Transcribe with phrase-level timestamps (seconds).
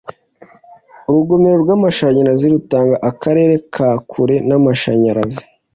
[1.09, 5.43] urugomero rw'amashanyarazi rutanga akarere ka kure n'amashanyarazi